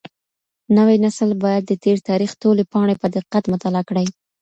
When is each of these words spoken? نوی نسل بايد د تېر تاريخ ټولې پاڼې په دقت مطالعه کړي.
نوی 0.77 0.95
نسل 1.05 1.29
بايد 1.43 1.63
د 1.67 1.73
تېر 1.83 1.97
تاريخ 2.09 2.31
ټولې 2.41 2.63
پاڼې 2.71 2.95
په 3.01 3.07
دقت 3.15 3.43
مطالعه 3.53 3.83
کړي. 3.89 4.05